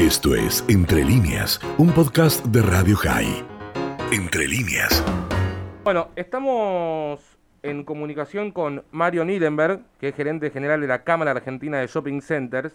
Esto 0.00 0.34
es 0.34 0.64
Entre 0.70 1.04
líneas, 1.04 1.60
un 1.76 1.92
podcast 1.92 2.42
de 2.46 2.62
Radio 2.62 2.96
High. 2.96 3.44
Entre 4.10 4.48
líneas. 4.48 5.04
Bueno, 5.84 6.08
estamos 6.16 7.20
en 7.62 7.84
comunicación 7.84 8.50
con 8.50 8.82
Mario 8.92 9.26
Niedenberg, 9.26 9.82
que 9.98 10.08
es 10.08 10.14
gerente 10.14 10.48
general 10.50 10.80
de 10.80 10.86
la 10.86 11.04
Cámara 11.04 11.32
Argentina 11.32 11.80
de 11.80 11.86
Shopping 11.86 12.22
Centers, 12.22 12.74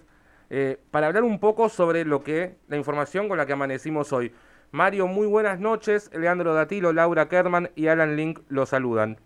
eh, 0.51 0.77
para 0.91 1.07
hablar 1.07 1.23
un 1.23 1.39
poco 1.39 1.67
sobre 1.67 2.05
lo 2.05 2.23
que 2.23 2.57
la 2.67 2.78
información 2.78 3.28
con 3.28 3.39
la 3.39 3.47
que 3.47 3.53
amanecimos 3.53 4.13
hoy. 4.13 4.31
Mario, 4.69 5.07
muy 5.07 5.26
buenas 5.26 5.60
noches. 5.60 6.12
Leandro 6.13 6.53
Datilo, 6.53 6.94
Laura 6.94 7.28
Kerman 7.28 7.71
y 7.76 7.87
Alan 7.87 8.15
Link 8.15 8.42
los 8.49 8.69
saludan. 8.69 9.17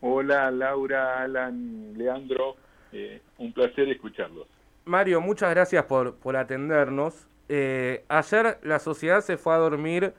Hola 0.00 0.50
Laura, 0.50 1.20
Alan, 1.20 1.92
Leandro, 1.94 2.56
eh, 2.90 3.20
un 3.36 3.52
placer 3.52 3.90
escucharlos. 3.90 4.46
Mario, 4.84 5.20
muchas 5.20 5.50
gracias 5.50 5.84
por, 5.84 6.16
por 6.16 6.36
atendernos. 6.36 7.28
Eh, 7.48 8.04
ayer 8.08 8.58
la 8.62 8.78
sociedad 8.78 9.20
se 9.20 9.36
fue 9.36 9.54
a 9.54 9.58
dormir 9.58 10.14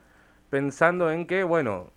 pensando 0.50 1.10
en 1.10 1.26
que, 1.26 1.44
bueno, 1.44 1.90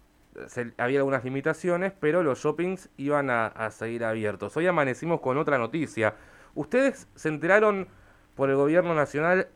había 0.77 0.99
algunas 0.99 1.23
limitaciones, 1.23 1.93
pero 1.99 2.23
los 2.23 2.39
shoppings 2.39 2.89
iban 2.97 3.29
a, 3.29 3.47
a, 3.47 3.71
seguir 3.71 4.03
abiertos. 4.03 4.55
Hoy 4.57 4.67
amanecimos 4.67 5.21
con 5.21 5.37
otra 5.37 5.57
noticia. 5.57 6.15
¿Ustedes 6.55 7.07
se 7.15 7.29
enteraron 7.29 7.87
por 8.35 8.49
el 8.49 8.55
gobierno 8.55 8.93
nacional 8.95 9.47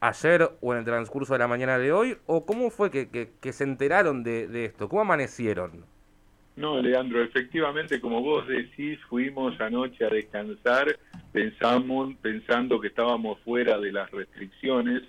ayer 0.00 0.50
o 0.60 0.72
en 0.72 0.78
el 0.78 0.84
transcurso 0.84 1.32
de 1.32 1.40
la 1.40 1.48
mañana 1.48 1.78
de 1.78 1.92
hoy? 1.92 2.18
¿O 2.26 2.46
cómo 2.46 2.70
fue 2.70 2.90
que, 2.90 3.08
que, 3.08 3.32
que 3.40 3.52
se 3.52 3.64
enteraron 3.64 4.22
de, 4.22 4.46
de, 4.46 4.66
esto? 4.66 4.88
¿Cómo 4.88 5.02
amanecieron? 5.02 5.84
No, 6.60 6.78
Leandro, 6.82 7.22
efectivamente, 7.22 8.02
como 8.02 8.20
vos 8.20 8.46
decís, 8.46 8.98
fuimos 9.08 9.58
anoche 9.62 10.04
a 10.04 10.10
descansar, 10.10 10.98
pensamos, 11.32 12.14
pensando 12.20 12.78
que 12.78 12.88
estábamos 12.88 13.40
fuera 13.40 13.78
de 13.78 13.90
las 13.90 14.10
restricciones. 14.10 15.02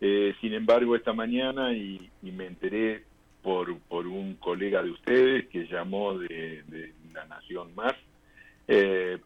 Eh, 0.00 0.34
sin 0.40 0.54
embargo, 0.54 0.96
esta 0.96 1.12
mañana, 1.12 1.74
y, 1.74 2.10
me 2.22 2.46
enteré 2.46 3.04
por, 3.42 3.78
por 3.80 4.06
un 4.06 4.36
colega 4.36 4.82
de 4.82 4.90
ustedes 4.90 5.48
que 5.48 5.66
llamó 5.66 6.18
de, 6.18 6.62
de 6.66 6.94
La 7.12 7.26
Nación 7.26 7.74
Más, 7.74 7.94
eh, 8.66 9.18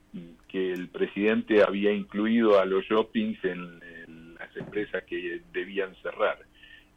que 0.48 0.72
el 0.72 0.88
presidente 0.88 1.62
había 1.62 1.92
incluido 1.92 2.58
a 2.58 2.64
los 2.64 2.84
shoppings 2.84 3.44
en, 3.44 3.80
en 4.08 4.34
las 4.34 4.56
empresas 4.56 5.04
que 5.04 5.40
debían 5.52 5.94
cerrar. 6.02 6.38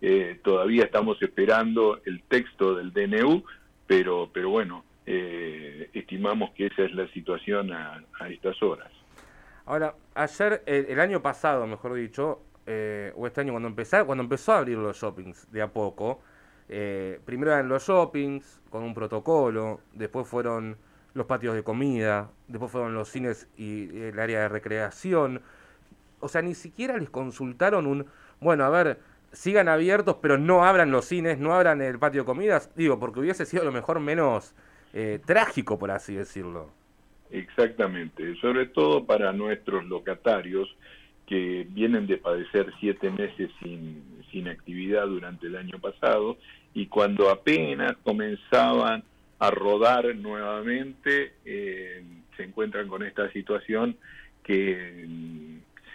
Eh, 0.02 0.40
todavía 0.44 0.84
estamos 0.84 1.22
esperando 1.22 2.02
el 2.06 2.23
texto 2.23 2.73
del 2.73 2.92
DNU, 2.92 3.44
pero, 3.88 4.30
pero 4.34 4.50
bueno, 4.50 4.84
eh, 5.06 5.89
estimamos 5.94 6.52
que 6.52 6.67
esa 6.67 6.84
es 6.84 6.94
la 6.94 7.08
situación 7.09 7.72
a, 7.72 8.03
a 8.20 8.30
estas 8.30 8.62
horas. 8.64 8.92
Ahora, 9.66 9.95
ayer, 10.14 10.62
el, 10.66 11.00
año 11.00 11.22
pasado, 11.22 11.66
mejor 11.66 11.94
dicho, 11.94 12.42
eh, 12.66 13.14
o 13.16 13.28
este 13.28 13.42
año 13.42 13.53
cuando 13.53 13.70
empezó, 13.70 14.06
cuando 14.06 14.23
empezó 14.23 14.52
a 14.52 14.58
abrir 14.59 14.78
los 14.78 14.98
shoppings 14.98 15.50
de 15.52 15.62
a 15.62 15.72
poco, 15.72 16.20
eh, 16.67 17.20
primero 17.23 17.53
eran 17.53 17.70
los 17.70 17.88
shoppings 17.88 18.62
con 18.70 18.84
un 18.84 18.94
protocolo, 18.94 19.80
después 19.94 20.28
fueron 20.28 20.78
los 21.14 21.25
patios 21.28 21.56
de 21.56 21.64
comida, 21.64 22.30
después 22.50 22.72
fueron 22.72 22.94
los 22.94 23.08
cines 23.08 23.47
y 23.56 23.97
el 23.97 24.20
área 24.20 24.42
de 24.42 24.50
recreación. 24.50 25.42
O 26.20 26.28
sea, 26.28 26.42
ni 26.42 26.56
siquiera 26.56 26.97
les 26.97 27.09
consultaron 27.09 27.88
un, 27.88 28.06
bueno, 28.42 28.66
a 28.66 28.70
ver, 28.70 29.00
sigan 29.34 29.67
abiertos, 29.67 30.17
pero 30.22 30.38
no 30.38 30.64
abran 30.64 30.92
los 30.92 31.06
cines, 31.06 31.39
no 31.39 31.53
abran 31.53 31.81
el 31.81 32.00
patio 32.00 32.22
de 32.22 32.26
comidas, 32.26 32.72
digo, 32.76 33.00
porque 33.00 33.20
hubiese 33.20 33.45
sido 33.45 33.64
a 33.64 33.66
lo 33.66 33.72
mejor 33.72 34.00
menos 34.00 34.56
eh, 34.94 35.20
trágico, 35.25 35.78
por 35.78 35.92
así 35.92 36.16
decirlo. 36.16 36.72
Exactamente, 37.31 38.36
sobre 38.36 38.67
todo 38.67 39.06
para 39.06 39.34
nuestros 39.34 39.86
locatarios 39.86 40.70
que 41.25 41.66
vienen 41.70 42.06
de 42.06 42.17
padecer 42.17 42.72
siete 42.80 43.09
meses 43.09 43.50
sin, 43.59 44.48
actividad 44.48 45.06
durante 45.06 45.45
el 45.45 45.56
año 45.56 45.78
pasado 45.80 46.38
y 46.73 46.88
cuando 46.88 47.30
apenas 47.30 47.95
comenzaban 48.03 49.03
a 49.38 49.52
rodar 49.52 50.16
nuevamente 50.16 51.34
eh, 51.46 52.03
se 52.36 52.44
encuentran 52.44 52.88
con 52.88 53.03
esta 53.03 53.31
situación 53.31 53.96
que 54.44 55.06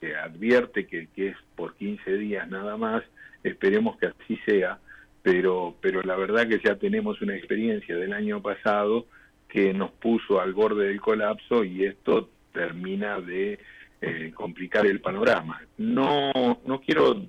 se 0.01 0.17
advierte 0.17 0.87
que, 0.87 1.09
que, 1.15 1.29
es 1.29 1.37
por 1.57 1.75
15 1.77 2.19
días 2.19 2.49
nada 2.49 2.77
más, 2.77 3.03
esperemos 3.43 3.97
que 3.99 4.07
así 4.07 4.39
sea, 4.47 4.79
pero, 5.23 5.77
pero 5.81 6.03
la 6.03 6.17
verdad 6.17 6.49
que 6.49 6.61
ya 6.65 6.77
tenemos 6.77 7.21
una 7.21 7.37
experiencia 7.37 7.97
del 7.97 8.13
año 8.13 8.41
pasado 8.41 9.07
que 9.49 9.73
nos 9.73 9.91
puso 9.93 10.41
al 10.41 10.53
borde 10.53 10.89
del 10.89 11.01
colapso 11.01 11.65
y 11.65 11.85
esto 11.85 12.31
termina 12.53 13.21
de 13.21 13.59
eh, 14.01 14.33
complicar 14.35 14.87
el 14.87 15.01
panorama. 15.01 15.61
No, 15.77 16.33
no 16.65 16.81
quiero 16.81 17.21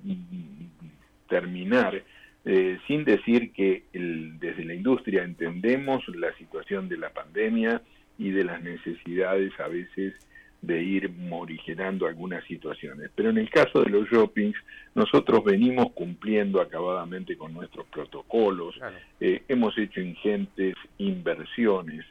terminar 1.28 2.02
eh, 2.44 2.78
sin 2.86 3.04
decir 3.04 3.52
que 3.52 3.84
el, 3.92 4.38
desde 4.38 4.64
la 4.64 4.74
industria 4.74 5.24
entendemos 5.24 6.06
la 6.08 6.32
situación 6.36 6.88
de 6.88 6.98
la 6.98 7.10
pandemia 7.10 7.82
y 8.18 8.30
de 8.30 8.44
las 8.44 8.62
necesidades 8.62 9.52
a 9.60 9.68
veces 9.68 10.14
de 10.62 10.82
ir 10.82 11.10
morigerando 11.10 12.06
algunas 12.06 12.44
situaciones. 12.44 13.10
Pero 13.14 13.30
en 13.30 13.38
el 13.38 13.48
caso 13.48 13.82
de 13.82 13.90
los 13.90 14.08
shoppings, 14.08 14.56
nosotros 14.94 15.42
venimos 15.44 15.92
cumpliendo 15.92 16.60
acabadamente 16.60 17.36
con 17.36 17.54
nuestros 17.54 17.86
protocolos, 17.86 18.74
claro. 18.76 18.96
eh, 19.20 19.42
hemos 19.48 19.76
hecho 19.78 20.00
ingentes 20.00 20.74
inversiones 20.98 22.04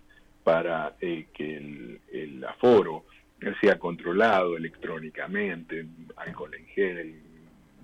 para 0.44 0.96
eh, 1.00 1.28
que 1.34 1.58
el, 1.58 2.00
el, 2.12 2.44
aforo 2.44 3.06
sea 3.62 3.78
controlado 3.78 4.58
electrónicamente, 4.58 5.86
alcohol 6.18 6.54
en 6.56 6.66
gel, 6.68 7.16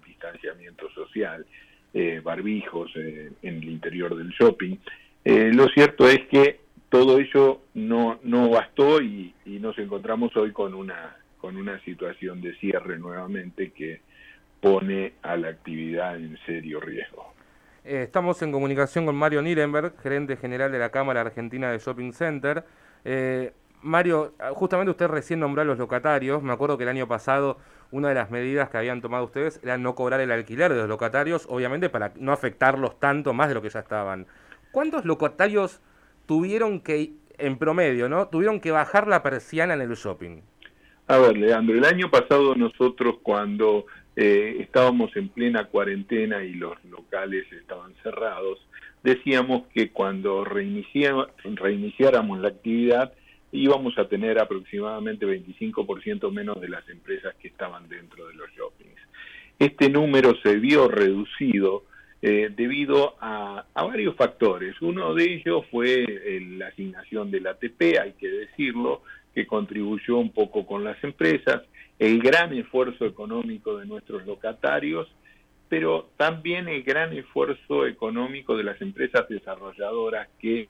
distanciamiento 0.05 0.89
social, 0.91 1.45
eh, 1.93 2.21
barbijos 2.23 2.91
en 2.95 3.35
el 3.41 3.63
interior 3.65 4.15
del 4.15 4.29
shopping. 4.29 4.75
Lo 5.23 5.67
cierto 5.69 6.07
es 6.07 6.19
que 6.27 6.64
todo 6.95 7.19
ello 7.19 7.59
no, 7.73 8.19
no 8.23 8.49
bastó 8.49 9.01
y, 9.01 9.33
nos 9.45 9.77
encontramos 9.79 10.35
hoy 10.37 10.53
con 10.53 10.73
una, 10.73 11.17
con 11.39 11.57
una 11.57 11.77
situación 11.81 12.39
de 12.41 12.55
cierre 12.55 12.97
nuevamente 12.97 13.71
que 13.71 13.99
pone 14.61 15.13
a 15.21 15.35
la 15.35 15.49
actividad 15.49 16.15
en 16.15 16.37
serio 16.45 16.79
riesgo. 16.79 17.33
Eh, 17.83 18.03
estamos 18.03 18.41
en 18.43 18.51
comunicación 18.51 19.05
con 19.05 19.15
Mario 19.15 19.41
Nirenberg, 19.41 19.99
gerente 20.01 20.37
general 20.37 20.71
de 20.71 20.79
la 20.79 20.89
Cámara 20.89 21.21
Argentina 21.21 21.69
de 21.69 21.79
Shopping 21.79 22.13
Center. 22.13 22.63
Eh, 23.03 23.51
Mario, 23.81 24.33
justamente 24.53 24.91
usted 24.91 25.07
recién 25.07 25.41
nombró 25.41 25.63
a 25.63 25.65
los 25.65 25.77
locatarios. 25.77 26.41
Me 26.43 26.53
acuerdo 26.53 26.77
que 26.77 26.83
el 26.83 26.89
año 26.89 27.07
pasado 27.07 27.57
una 27.91 28.09
de 28.09 28.15
las 28.15 28.31
medidas 28.31 28.69
que 28.69 28.77
habían 28.77 29.01
tomado 29.01 29.25
ustedes 29.25 29.59
era 29.63 29.77
no 29.77 29.95
cobrar 29.95 30.21
el 30.21 30.31
alquiler 30.31 30.71
de 30.71 30.79
los 30.79 30.87
locatarios, 30.87 31.45
obviamente 31.49 31.89
para 31.89 32.13
no 32.15 32.31
afectarlos 32.31 32.99
tanto 32.99 33.33
más 33.33 33.49
de 33.49 33.55
lo 33.55 33.61
que 33.61 33.69
ya 33.69 33.79
estaban. 33.79 34.27
¿Cuántos 34.71 35.03
locatarios 35.03 35.81
tuvieron 36.25 36.79
que, 36.81 37.11
en 37.37 37.57
promedio, 37.57 38.09
¿no? 38.09 38.27
Tuvieron 38.27 38.59
que 38.59 38.71
bajar 38.71 39.07
la 39.07 39.23
persiana 39.23 39.73
en 39.73 39.81
el 39.81 39.95
shopping. 39.95 40.41
A 41.07 41.17
ver, 41.17 41.37
Leandro, 41.37 41.77
el 41.77 41.85
año 41.85 42.09
pasado 42.09 42.55
nosotros 42.55 43.17
cuando 43.21 43.85
eh, 44.15 44.57
estábamos 44.59 45.15
en 45.15 45.29
plena 45.29 45.65
cuarentena 45.65 46.43
y 46.43 46.53
los 46.53 46.83
locales 46.85 47.45
estaban 47.51 47.93
cerrados, 48.01 48.59
decíamos 49.03 49.67
que 49.73 49.91
cuando 49.91 50.43
reiniciáramos 50.43 52.39
la 52.39 52.47
actividad 52.47 53.13
íbamos 53.51 53.97
a 53.97 54.07
tener 54.07 54.39
aproximadamente 54.39 55.25
25% 55.25 56.31
menos 56.31 56.59
de 56.59 56.69
las 56.69 56.87
empresas 56.89 57.35
que 57.35 57.49
estaban 57.49 57.87
dentro 57.87 58.27
de 58.27 58.33
los 58.33 58.49
shoppings. 58.51 58.99
Este 59.59 59.89
número 59.89 60.35
se 60.43 60.55
vio 60.55 60.87
reducido 60.87 61.83
eh, 62.27 62.49
debido 62.49 63.13
a, 63.21 63.65
a, 63.71 63.83
varios 63.83 64.15
factores. 64.15 64.81
Uno 64.81 65.13
de 65.13 65.31
ellos 65.31 65.63
fue 65.69 66.03
el, 66.03 66.57
la 66.57 66.69
asignación 66.69 67.29
del 67.29 67.45
ATP, 67.45 67.99
hay 68.01 68.13
que 68.13 68.27
decirlo, 68.27 69.03
que 69.35 69.45
contribuyó 69.45 70.17
un 70.17 70.31
poco 70.31 70.65
con 70.65 70.83
las 70.83 70.97
empresas, 71.03 71.61
el 71.99 72.19
gran 72.23 72.51
esfuerzo 72.53 73.05
económico 73.05 73.77
de 73.77 73.85
nuestros 73.85 74.25
locatarios, 74.25 75.07
pero 75.69 76.09
también 76.17 76.67
el 76.67 76.81
gran 76.81 77.13
esfuerzo 77.13 77.85
económico 77.85 78.57
de 78.57 78.63
las 78.63 78.81
empresas 78.81 79.29
desarrolladoras 79.29 80.27
que 80.39 80.67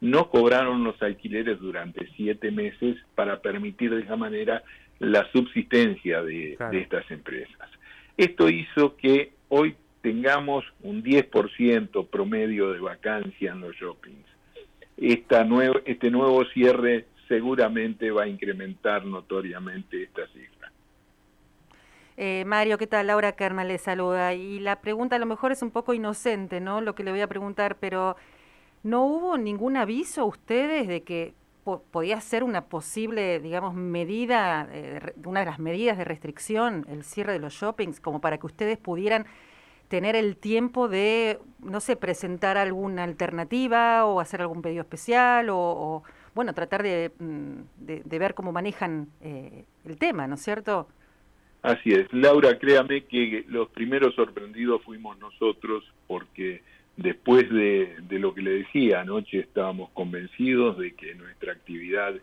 no 0.00 0.30
cobraron 0.30 0.84
los 0.84 1.02
alquileres 1.02 1.58
durante 1.58 2.06
siete 2.16 2.52
meses 2.52 2.98
para 3.16 3.40
permitir 3.40 3.92
de 3.92 4.02
esa 4.02 4.14
manera 4.14 4.62
la 5.00 5.28
subsistencia 5.32 6.22
de, 6.22 6.54
claro. 6.56 6.70
de 6.70 6.82
estas 6.82 7.10
empresas. 7.10 7.68
Esto 8.16 8.48
hizo 8.48 8.94
que 8.94 9.32
hoy 9.48 9.74
tengamos 10.24 10.64
un 10.82 11.02
10% 11.02 12.08
promedio 12.08 12.72
de 12.72 12.80
vacancia 12.80 13.52
en 13.52 13.60
los 13.60 13.76
shoppings. 13.76 14.26
Esta 14.96 15.46
este 15.84 16.10
nuevo 16.10 16.42
cierre 16.46 17.04
seguramente 17.28 18.10
va 18.10 18.22
a 18.22 18.26
incrementar 18.26 19.04
notoriamente 19.04 20.02
esta 20.02 20.26
cifra. 20.28 20.72
Eh, 22.16 22.44
Mario, 22.46 22.78
¿qué 22.78 22.86
tal? 22.86 23.08
Laura 23.08 23.32
Kerma 23.32 23.64
le 23.64 23.76
saluda. 23.76 24.32
Y 24.32 24.60
la 24.60 24.80
pregunta 24.80 25.16
a 25.16 25.18
lo 25.18 25.26
mejor 25.26 25.52
es 25.52 25.60
un 25.60 25.70
poco 25.70 25.92
inocente, 25.92 26.58
¿no? 26.58 26.80
Lo 26.80 26.94
que 26.94 27.04
le 27.04 27.10
voy 27.10 27.20
a 27.20 27.26
preguntar, 27.26 27.76
pero 27.78 28.16
¿no 28.82 29.04
hubo 29.04 29.36
ningún 29.36 29.76
aviso 29.76 30.24
ustedes 30.24 30.88
de 30.88 31.02
que 31.02 31.34
podía 31.90 32.18
ser 32.22 32.44
una 32.44 32.64
posible, 32.64 33.40
digamos, 33.40 33.74
medida, 33.74 34.68
eh, 34.72 35.00
una 35.22 35.40
de 35.40 35.46
las 35.46 35.58
medidas 35.58 35.98
de 35.98 36.04
restricción, 36.04 36.86
el 36.88 37.04
cierre 37.04 37.34
de 37.34 37.40
los 37.40 37.52
shoppings, 37.52 38.00
como 38.00 38.22
para 38.22 38.38
que 38.38 38.46
ustedes 38.46 38.78
pudieran 38.78 39.26
tener 39.94 40.16
el 40.16 40.36
tiempo 40.36 40.88
de, 40.88 41.38
no 41.60 41.78
sé, 41.78 41.94
presentar 41.94 42.56
alguna 42.58 43.04
alternativa 43.04 44.04
o 44.06 44.18
hacer 44.18 44.40
algún 44.40 44.60
pedido 44.60 44.82
especial 44.82 45.50
o, 45.50 46.02
bueno, 46.34 46.52
tratar 46.52 46.82
mm, 46.82 47.62
de, 47.76 48.02
de, 48.04 48.18
ver 48.18 48.34
cómo 48.34 48.50
manejan 48.50 49.06
eh, 49.20 49.66
el 49.84 49.96
tema, 49.96 50.26
¿no 50.26 50.34
es 50.34 50.42
cierto? 50.42 50.88
Así 51.62 51.92
es. 51.92 52.12
Laura, 52.12 52.58
créame 52.58 53.04
que 53.04 53.44
los 53.46 53.68
primeros 53.68 54.16
sorprendidos 54.16 54.82
fuimos 54.82 55.16
nosotros 55.20 55.84
porque 56.08 56.62
después 56.96 57.48
de, 57.48 57.94
de 58.08 58.18
lo 58.18 58.34
que 58.34 58.42
le 58.42 58.50
decía 58.64 59.00
anoche 59.00 59.38
estábamos 59.38 59.90
convencidos 59.90 60.76
de 60.76 60.90
que 60.94 61.14
nuestra 61.14 61.52
actividad 61.52 62.14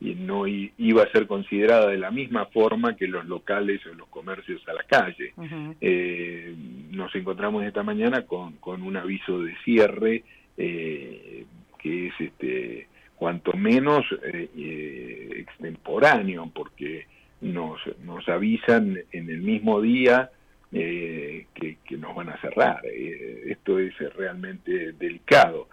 no 0.00 0.46
iba 0.46 1.02
a 1.02 1.10
ser 1.12 1.26
considerada 1.26 1.88
de 1.88 1.98
la 1.98 2.10
misma 2.10 2.46
forma 2.46 2.96
que 2.96 3.06
los 3.06 3.26
locales 3.26 3.84
o 3.86 3.94
los 3.94 4.08
comercios 4.08 4.66
a 4.68 4.72
la 4.72 4.84
calle. 4.84 5.34
eh, 5.80 6.54
nos 6.90 7.14
encontramos 7.14 7.64
esta 7.64 7.82
mañana 7.82 8.22
con, 8.22 8.54
con 8.54 8.82
un 8.82 8.96
aviso 8.96 9.42
de 9.42 9.54
cierre 9.64 10.24
eh, 10.62 11.46
que 11.78 12.08
es 12.08 12.14
este 12.18 12.86
cuanto 13.16 13.54
menos 13.54 14.04
eh, 14.22 14.50
eh, 14.54 15.28
extemporáneo 15.38 16.50
porque 16.54 17.06
nos, 17.40 17.80
nos 18.04 18.28
avisan 18.28 18.98
en 19.10 19.30
el 19.30 19.40
mismo 19.40 19.80
día 19.80 20.30
que, 20.70 21.46
que, 21.54 21.96
nos 21.96 22.14
van 22.14 22.28
a 22.28 22.40
cerrar. 22.42 22.82
esto 22.84 23.78
es 23.78 23.94
realmente 24.14 24.92
delicado. 24.92 25.68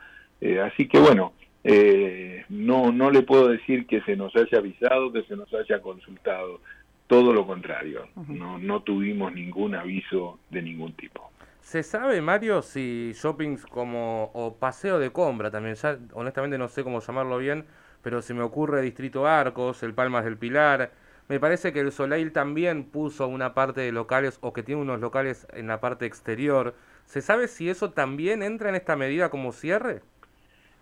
así 0.64 0.88
que 0.88 1.00
bueno, 1.00 1.34
eh, 1.70 2.46
no, 2.48 2.94
no 2.94 3.12
le 3.12 3.24
puedo 3.24 3.50
decir 3.50 3.86
que 3.88 4.02
se 4.04 4.16
nos 4.16 4.34
haya 4.38 4.60
avisado, 4.60 5.12
que 5.12 5.24
se 5.24 5.36
nos 5.36 5.54
haya 5.54 5.82
consultado, 5.82 6.62
todo 7.08 7.34
lo 7.34 7.46
contrario, 7.46 8.08
no, 8.28 8.58
no 8.58 8.84
tuvimos 8.84 9.34
ningún 9.34 9.76
aviso 9.76 10.40
de 10.50 10.62
ningún 10.62 10.94
tipo. 10.94 11.30
¿Se 11.60 11.84
sabe, 11.84 12.22
Mario, 12.22 12.62
si 12.62 13.12
shoppings 13.14 13.66
como 13.66 14.32
o 14.34 14.56
paseo 14.56 14.98
de 14.98 15.12
compra 15.12 15.52
también, 15.52 15.76
ya 15.76 15.98
honestamente 16.14 16.58
no 16.58 16.70
sé 16.70 16.86
cómo 16.86 17.02
llamarlo 17.02 17.38
bien, 17.38 17.66
pero 18.02 18.22
se 18.22 18.34
me 18.34 18.44
ocurre 18.44 18.82
Distrito 18.82 19.28
Arcos, 19.28 19.84
el 19.84 19.94
Palmas 19.94 20.24
del 20.24 20.38
Pilar, 20.38 20.92
me 21.28 21.42
parece 21.42 21.74
que 21.74 21.82
el 21.82 21.92
Soleil 21.92 22.32
también 22.32 22.86
puso 22.86 23.28
una 23.28 23.54
parte 23.54 23.82
de 23.82 23.92
locales 23.92 24.38
o 24.40 24.54
que 24.54 24.64
tiene 24.64 24.82
unos 24.82 25.02
locales 25.02 25.46
en 25.52 25.68
la 25.68 25.82
parte 25.82 26.06
exterior. 26.06 26.76
¿Se 27.06 27.22
sabe 27.22 27.50
si 27.50 27.70
eso 27.70 27.92
también 27.92 28.42
entra 28.42 28.70
en 28.70 28.76
esta 28.76 28.96
medida 28.96 29.30
como 29.30 29.52
cierre? 29.52 30.02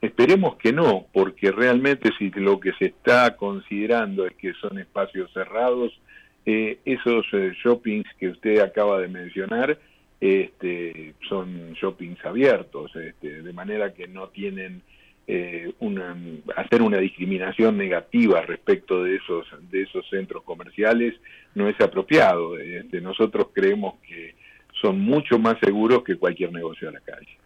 Esperemos 0.06 0.56
que 0.57 0.72
no, 0.72 1.07
porque 1.12 1.52
realmente 1.52 2.12
si 2.19 2.30
lo 2.30 2.60
que 2.60 2.74
se 2.74 2.86
está 2.86 3.36
considerando 3.36 4.28
es 4.28 4.34
que 4.36 4.54
son 4.54 4.78
espacios 4.78 5.31
cerrados, 5.34 6.00
eh, 6.46 6.78
esos 6.86 7.25
eh, 7.34 7.54
shoppings 7.63 8.06
que 8.19 8.30
usted 8.30 8.60
acaba 8.60 9.00
de 9.00 9.07
mencionar 9.07 9.80
este, 10.22 11.16
son 11.28 11.74
shoppings 11.74 12.24
abiertos, 12.24 12.96
este, 12.96 13.42
de 13.42 13.54
manera 13.54 13.96
que 13.96 14.07
no 14.07 14.28
tienen 14.28 14.84
eh, 15.25 15.74
una, 15.80 16.16
hacer 16.56 16.84
una 16.84 17.00
discriminación 17.00 17.75
negativa 17.75 18.42
respecto 18.42 19.04
de 19.04 19.16
esos 19.16 19.48
de 19.72 19.81
esos 19.81 20.07
centros 20.07 20.44
comerciales 20.44 21.16
no 21.56 21.68
es 21.68 21.81
apropiado. 21.81 22.60
Este, 22.60 23.02
nosotros 23.02 23.48
creemos 23.52 23.96
que 24.07 24.36
son 24.80 25.00
mucho 25.00 25.40
más 25.40 25.56
seguros 25.63 26.04
que 26.04 26.16
cualquier 26.16 26.52
negocio 26.52 26.90
a 26.90 26.92
la 26.92 27.00
calle. 27.00 27.40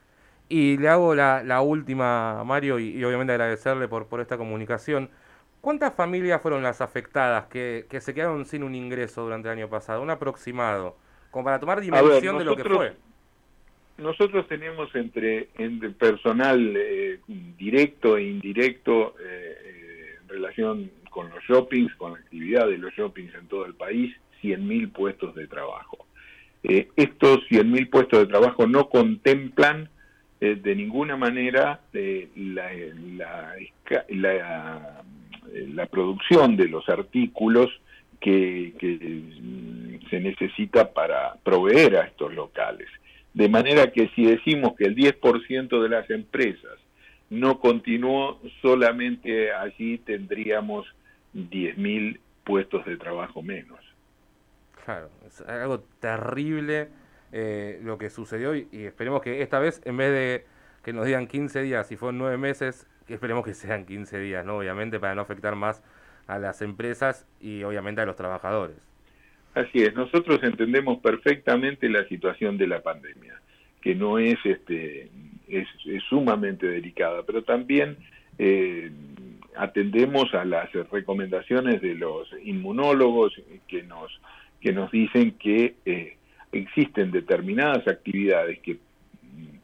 Y 0.49 0.77
le 0.77 0.89
hago 0.89 1.13
la, 1.13 1.43
la 1.43 1.61
última, 1.61 2.43
Mario, 2.43 2.79
y, 2.79 3.03
obviamente 3.03 3.33
agradecerle 3.33 3.87
por, 3.87 4.07
por 4.07 4.19
esta 4.19 4.35
comunicación. 4.35 5.09
¿Cuántas 5.61 5.93
familias 5.93 6.41
fueron 6.41 6.63
las 6.63 6.81
afectadas 6.81 7.45
que, 7.45 7.85
que, 7.89 8.01
se 8.01 8.13
quedaron 8.15 8.45
sin 8.45 8.63
un 8.63 8.73
ingreso 8.73 9.21
durante 9.21 9.47
el 9.47 9.57
año 9.57 9.69
pasado? 9.69 10.01
Un 10.01 10.09
aproximado, 10.09 10.97
como 11.29 11.45
para 11.45 11.59
tomar 11.59 11.81
dimensión 11.81 12.39
de 12.39 12.45
lo 12.45 12.55
que 12.55 12.63
fue. 12.63 12.95
Nosotros 13.99 14.47
tenemos 14.47 14.93
entre, 14.95 15.49
entre 15.57 15.89
personal 15.89 16.73
eh, 16.77 17.19
directo 17.27 18.17
e 18.17 18.23
indirecto 18.23 19.15
eh, 19.19 19.57
eh, 19.65 20.15
en 20.21 20.29
relación 20.29 20.91
con 21.09 21.29
los 21.29 21.43
shoppings, 21.43 21.93
con 21.95 22.13
la 22.13 22.19
actividad 22.19 22.67
de 22.67 22.77
los 22.77 22.93
shoppings 22.93 23.35
en 23.35 23.47
todo 23.47 23.65
el 23.65 23.73
país, 23.73 24.15
100.000 24.41 24.93
puestos 24.93 25.35
de 25.35 25.47
trabajo. 25.47 26.05
estos 26.63 27.39
100.000 27.49 27.89
puestos 27.89 28.19
de 28.19 28.25
trabajo 28.27 28.65
no 28.67 28.89
contemplan 28.89 29.89
eh, 30.41 30.55
de 30.55 30.75
ninguna 30.75 31.17
manera 31.17 31.81
eh, 31.91 32.29
la, 32.35 32.71
la, 34.07 35.03
la, 35.51 35.85
producción 35.87 36.55
de 36.55 36.69
los 36.69 36.87
artículos 36.87 37.69
que, 38.21 38.73
se 40.09 40.19
necesita 40.19 40.93
para 40.93 41.35
proveer 41.43 41.97
a 41.97 42.05
estos 42.05 42.33
locales. 42.33 42.87
De 43.33 43.49
manera 43.49 43.91
que 43.91 44.09
si 44.15 44.25
decimos 44.25 44.75
que 44.77 44.85
el 44.85 44.95
10% 44.95 45.81
de 45.81 45.89
las 45.89 46.09
empresas 46.09 46.79
no 47.29 47.59
continuó, 47.59 48.41
solamente 48.61 49.51
allí 49.51 49.99
tendríamos 49.99 50.87
10.000 51.35 52.17
puestos 52.43 52.85
de 52.85 52.97
trabajo 52.97 53.43
menos. 53.43 53.79
Claro, 54.85 55.09
es 55.27 55.41
algo 55.41 55.81
terrible 55.99 56.87
eh, 57.31 57.79
lo 57.83 57.97
que 57.97 58.09
sucedió 58.09 58.55
y, 58.55 58.67
esperemos 58.71 59.21
que 59.21 59.41
esta 59.41 59.59
vez, 59.59 59.81
en 59.85 59.97
vez 59.97 60.11
de 60.11 60.45
que 60.83 60.93
nos 60.93 61.05
digan 61.05 61.27
15 61.27 61.61
días, 61.61 61.91
y 61.91 61.97
fueron 61.97 62.17
9 62.17 62.37
meses, 62.37 62.87
esperemos 63.07 63.45
que 63.45 63.53
sean 63.53 63.85
15 63.85 64.19
días, 64.19 64.45
¿no? 64.45 64.57
Obviamente, 64.57 64.99
para 64.99 65.15
no 65.15 65.21
afectar 65.21 65.55
más 65.55 65.83
a 66.27 66.39
las 66.39 66.61
empresas 66.61 67.27
y 67.41 67.63
obviamente 67.63 68.01
a 68.01 68.05
los 68.05 68.15
trabajadores. 68.15 68.77
Así 69.55 69.81
es, 69.81 69.93
nosotros 69.95 70.39
entendemos 70.43 70.99
perfectamente 70.99 71.89
la 71.89 72.07
situación 72.07 72.57
de 72.57 72.67
la 72.67 72.81
pandemia, 72.81 73.41
que 73.81 73.95
no 73.95 74.19
es, 74.19 74.37
este, 74.45 75.09
es, 75.47 75.67
sumamente 76.07 76.67
delicada, 76.67 77.23
pero 77.23 77.43
también 77.43 77.97
eh, 78.37 78.91
atendemos 79.55 80.33
a 80.33 80.45
las 80.45 80.71
recomendaciones 80.91 81.81
de 81.81 81.95
los 81.95 82.29
inmunólogos 82.43 83.33
que 83.67 83.83
nos, 83.83 84.21
que 84.61 84.71
nos 84.71 84.91
dicen 84.91 85.31
que 85.31 85.75
eh, 85.85 86.18
existen 86.51 87.11
determinadas 87.11 87.87
actividades 87.87 88.59
que 88.59 88.77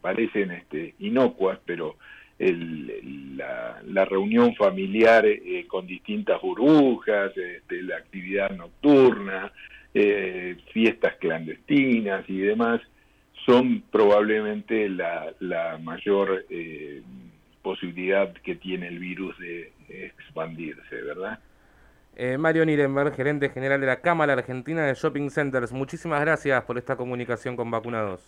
parecen 0.02 0.52
este, 0.52 0.94
inocuas, 1.00 1.60
pero 1.66 1.96
la, 2.38 4.06
reunión 4.06 4.56
familiar 4.56 5.26
eh, 5.26 5.66
con 5.68 5.88
distintas 5.88 6.42
burbujas, 6.42 7.36
este, 7.36 7.82
la 7.82 7.98
actividad 7.98 8.52
nocturna, 8.52 9.52
eh, 9.94 10.58
fiestas 10.72 11.16
clandestinas 11.16 12.30
y 12.30 12.38
demás, 12.40 12.82
son 13.46 13.84
probablemente 13.92 14.90
la, 14.90 15.80
mayor 15.82 16.46
eh, 16.50 17.02
posibilidad 17.62 18.34
que 18.34 18.56
tiene 18.56 18.90
el 18.90 19.00
virus 19.00 19.38
de 19.40 19.72
expandirse, 19.90 21.02
¿verdad? 21.02 21.40
Eh, 22.16 22.38
Mario 22.38 22.66
Nirenberg, 22.66 23.14
gerente 23.16 23.50
general 23.50 23.82
de 23.82 23.88
la 23.88 24.02
Cámara 24.02 24.34
Argentina 24.34 24.86
de 24.86 24.94
Shopping 24.94 25.30
Centers. 25.30 25.72
Muchísimas 25.72 26.22
gracias 26.22 26.64
por 26.64 26.78
esta 26.78 26.96
comunicación 26.96 27.56
con 27.56 27.70
Vacunados. 27.70 28.22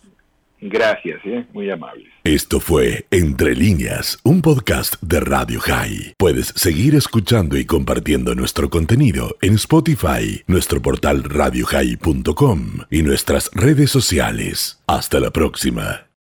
Gracias, 0.60 1.20
¿eh? 1.24 1.46
muy 1.52 1.70
amable. 1.70 2.06
Esto 2.24 2.58
fue 2.58 3.06
Entre 3.10 3.54
líneas, 3.54 4.18
un 4.24 4.42
podcast 4.42 5.00
de 5.00 5.20
Radio 5.20 5.60
High. 5.60 6.14
Puedes 6.18 6.48
seguir 6.48 6.96
escuchando 6.96 7.56
y 7.56 7.64
compartiendo 7.64 8.34
nuestro 8.34 8.68
contenido 8.68 9.36
en 9.40 9.54
Spotify, 9.54 10.42
nuestro 10.48 10.82
portal 10.82 11.22
radiohigh.com 11.22 12.80
y 12.90 13.02
nuestras 13.02 13.50
redes 13.54 13.90
sociales. 13.90 14.82
Hasta 14.86 15.20
la 15.20 15.30
próxima. 15.30 16.07